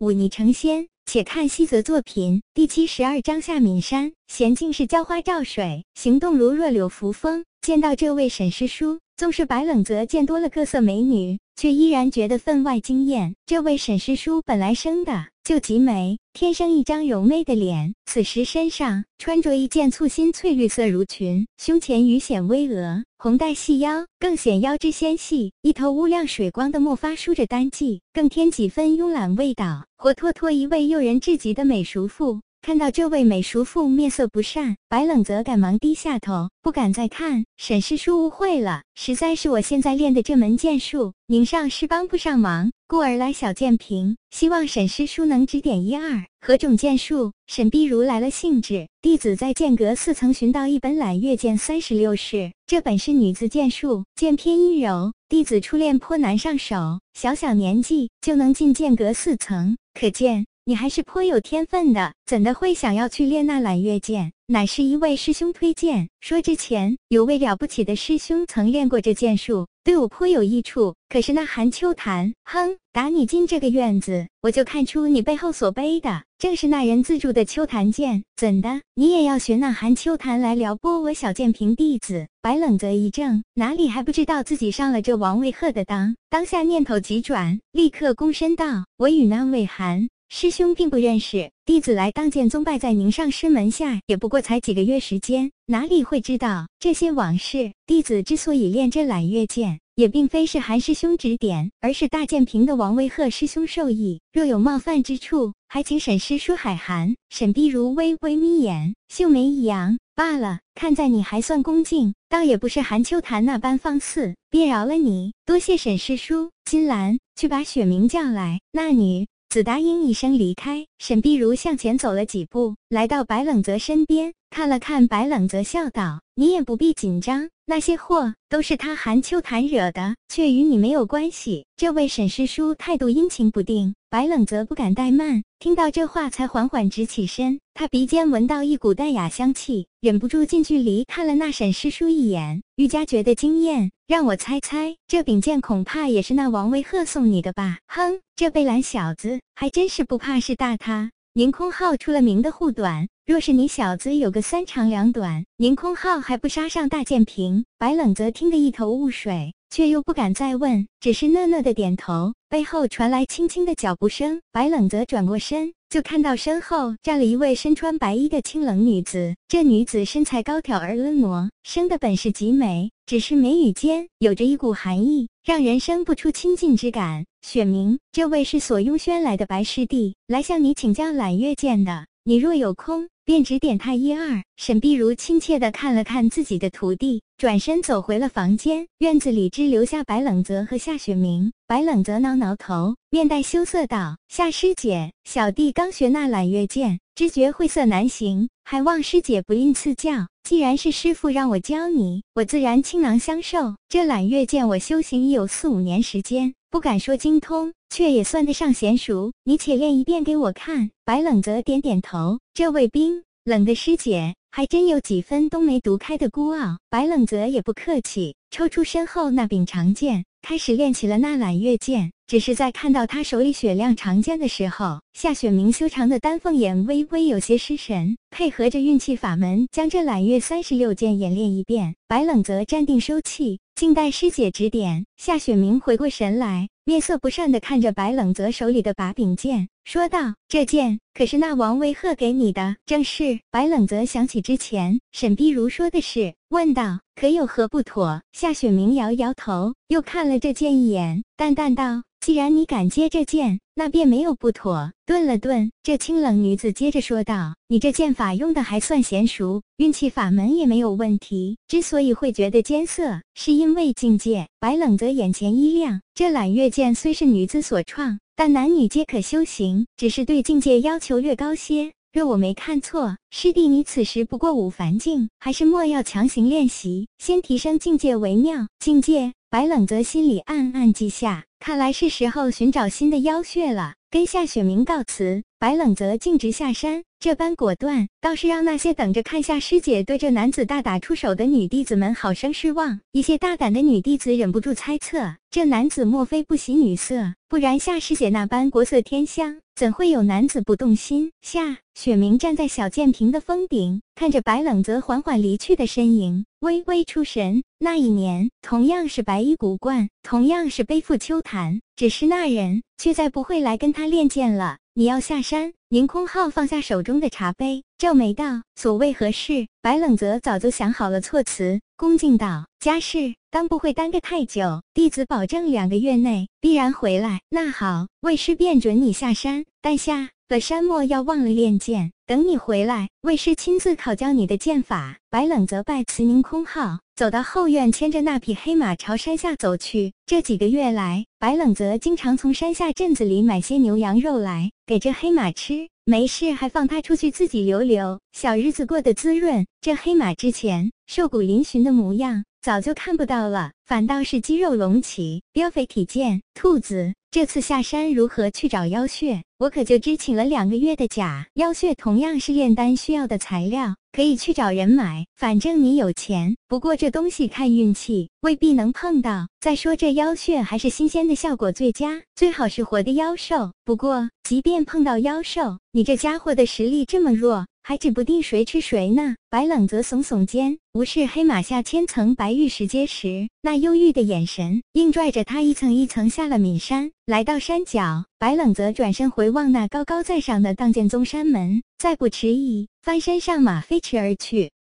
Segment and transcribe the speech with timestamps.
[0.00, 0.88] 舞霓成仙。
[1.04, 7.44] 且看西泽作品第七十二章下敏山，娴静是浇花照水，行动如弱柳扶风。
[7.60, 13.34] 见到这位沈师叔，纵是白冷泽见多了各色美女，却依然觉得分外惊艳。
[13.44, 23.02] 这位沈师叔本来生的就极美，天生一张柔媚的脸，此时身上穿着一件簇新翠绿色襦裙，胸前鱼显巍峨。
[23.18, 32.40] 红带细腰，更显腰肢纤细；一头乌亮水光的墨发梳着单髻，更添几分慵懒味道，活脱脱一位诱人至极的美熟妇。
[32.62, 37.46] 看到这位美熟妇面色不善，白冷则赶忙低下头，不敢再看。
[37.56, 46.26] 沈师叔误会了，实在是我现在练的这门剑术，您上是帮不上忙，故而来小剑评，希望沈师叔能指点一二。
[46.42, 47.32] 何种剑术？
[47.46, 48.88] 沈碧如来了兴致。
[49.00, 57.00] 弟子在剑阁寺曾寻到一本揽月剑三十六式，这本是女子剑术，剑偏阴柔，弟子初练颇难上手。
[57.14, 62.14] 小小年纪就能进剑阁四层，可见你还是颇有天分的。
[62.24, 64.30] 怎的会想要去练那揽月剑？
[64.46, 70.94] 乃是一位师兄推荐，说之前有位了不起的师兄曾练过这剑术，对我颇有益处。
[71.08, 78.22] 可是那韩秋潭，哼，打你进这个院子，我就看出你背后所背的正是那人自铸的秋潭剑。
[78.36, 82.28] 怎的，你也要学那韩秋潭来撩拨我小剑平弟子？
[82.40, 86.14] 白冷泽一怔，哪里还不知道自己上了这王卫鹤的当？
[86.28, 97.72] 当下念头急转，立刻躬身道：“我与那魏寒。”师兄并不认识，弟子来当剑宗拜在宁上师门下，也不过才几个月时间，哪里会知道这些往事？
[97.84, 104.20] 弟子之所以练这揽月剑，也并非是韩师兄指点，而是大剑平的王威鹤师兄授意。
[104.32, 107.16] 若有冒犯之处，还请沈师叔海涵。
[107.28, 115.32] 沈碧如微微眯眼，秀眉一扬，罢了，看在你还算恭敬，倒也不是韩秋潭那般放肆，便饶了你。
[115.44, 116.50] 多谢沈师叔。
[116.64, 118.60] 金兰，去把雪明叫来。
[118.70, 119.26] 那女。
[119.50, 137.58] 子答应一声离开，沈碧如向前走了几步，来到白冷泽身边，看了看白冷泽，笑道：“你也不必紧张，那些祸都是他韩秋潭惹的，却与你没有关系。”这位沈师叔态度阴晴不定，白冷泽不敢怠慢，听到这话才缓缓直起身。
[137.80, 143.90] 他鼻尖闻到一股淡雅香气，忍不住近距离看了那沈师叔一眼，愈加觉得惊艳。
[144.06, 147.78] 让我猜猜，这柄剑恐怕也是那王威鹤送你的吧？
[147.86, 150.76] 哼，这贝兰小子还真是不怕事大。
[150.76, 157.64] 他宁空浩出了名的护短，若是你小子有个三长两短，宁空浩还不杀上大剑平？
[157.78, 159.54] 白冷则听得一头雾水。
[159.70, 162.34] 却又不敢再问，只是讷讷的点头。
[162.48, 169.36] 背后传来轻轻的脚步声，白冷则转过身，就看到身后站了一位身穿白衣的清冷女子。
[169.46, 177.24] 这女子身材高挑而婀娜，生的本是极美，只是眉宇间有着一股寒意，让人生不出亲近之感。
[177.42, 182.06] 雪明，这位是索雍轩来的白师弟，来向你请教揽月剑的。
[182.24, 184.42] 你若有空，便指点他一二。
[184.56, 188.88] 沈碧如亲切地看了看自己的徒弟，转身走回了房间。
[188.98, 191.52] 院子里只留下白冷泽和夏雪明。
[191.64, 200.26] 白冷泽挠挠头，面带羞涩道：“夏师姐，小弟刚学那揽月剑，知觉晦涩难行，还望师姐不吝赐教。
[200.42, 203.76] 既然是师傅让我教你，我自然倾囊相授。
[203.88, 209.32] 这揽月剑我修行已有四五年时间，不敢说精通，却也算得上娴熟。
[209.44, 216.78] 你且练一遍给我看。”白冷泽点点头，这位冰冷的师姐还真有几分冬梅独开的孤傲。
[216.88, 222.12] 白冷泽也不客气，抽出身后那柄长剑，开始练起了那揽月剑。
[222.26, 231.96] 只是在看到他手里雪亮长剑的时候，夏雪明修长的丹凤眼微微有些失神，配合着运气法门，将这揽月三十六剑演练一遍。
[232.06, 235.06] 白冷泽站定收气，静待师姐指点。
[235.16, 239.68] 夏雪明回过神来，面色不善的看着白冷泽手里的把柄剑。
[239.84, 243.38] 说道：“这剑可是那王威赫给你的？”正是。
[243.48, 261.56] 白冷泽想起之前沈碧如说的事，问道：“可有何不妥？”夏雪明摇摇头，又看了这剑一眼，淡淡道：“既然你敢接这剑，那便没有不妥。”顿了顿，这清冷女子接着说道：“你这剑法用的还算娴熟，运气法门也没有问题。
[261.66, 268.20] 之所以会觉得艰涩，是因为境界。”白冷泽眼前一亮，这揽月剑虽是女子所创。
[268.36, 271.92] 但男女皆可修行，只是对境界要求略高些。
[272.12, 278.66] 若我没看错，师弟你此时不过五凡境，还是莫要强行练习，先提升境界为妙。
[278.78, 281.44] 境界，白冷泽心里暗暗记下。
[281.58, 283.94] 看来是时候寻找新的妖穴了。
[284.08, 287.02] 跟夏雪明告辞，白冷泽径直下山。
[287.18, 293.00] 这般果断，倒是让那些等着看夏师姐对这男子大打出手的女弟子们好生失望。
[293.10, 297.34] 一些大胆的女弟子忍不住猜测，这男子莫非不喜女色？
[297.48, 301.32] 不然夏师姐那般国色天香，怎会有男子不动心？
[301.42, 307.64] 夏雪明站在小剑平的峰顶，看着白冷泽缓缓离去的身影，微微出神。
[307.82, 314.76] 那一年，同样是白衣古冠，同样是背负秋檀，只是那人却再不会来跟他练剑了。
[314.92, 315.72] 你要下山？
[315.88, 332.10] 宁空浩放下手中的茶杯，皱眉道：“所谓何事？”白冷泽早就想好了措辞，恭敬道：“家事当不会耽搁太久，弟子保证两个月内必然回来。”那好，为师便准你下山，但下了山莫要忘了练剑。
[332.26, 335.16] 等你回来，为师亲自考教你的剑法。
[335.30, 340.12] 白冷泽拜辞宁空号，走到后院，牵着那匹黑马朝山下走去。
[340.26, 349.64] 这几个月来，白冷泽经常从山下镇子里买些牛羊肉来给这黑马吃，没事还放它出去自己溜溜，小日子过得滋润。
[349.80, 356.42] 这黑马之前瘦骨嶙峋的模样早就看不到了，反倒是肌肉隆起，膘肥体健。
[356.52, 359.42] 兔子这次下山如何去找妖穴？
[359.58, 361.46] 我可就只请了两个月的假。
[361.54, 363.94] 妖穴同样是炼丹需要的材料。
[364.12, 366.56] 可以去找人买，反正你有钱。
[366.66, 369.46] 不过这东西看运气，未必能碰到。
[369.60, 373.72] 再说这妖血还是新鲜的，效果最佳，最好是活的妖兽。
[373.84, 379.34] 不过即便碰到妖兽，你这家伙的实力这么弱，还指不定谁吃谁呢。
[379.48, 388.26] 白冷泽耸耸肩，无视黑马下千层白玉石阶时那忧郁的眼神，硬拽着他一层一层下了岷山，来到山脚。
[388.38, 394.70] 白冷泽转身回望那高高在上的荡剑宗山门，再不迟疑，翻身上马飞驰而去。